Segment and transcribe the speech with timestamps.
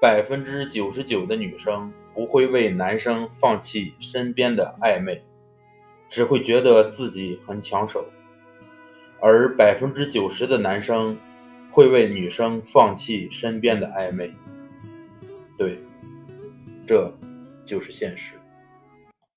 [0.00, 5.22] 百分之九十九的女生不会为男生放弃身边的暧昧
[6.08, 8.04] 只会觉得自己很抢手。
[9.20, 11.18] 而百分之九十的男生
[11.72, 14.32] 会为女生放弃身边的暧昧。
[15.56, 15.78] 对
[16.86, 17.12] 这
[17.66, 18.34] 就是现实。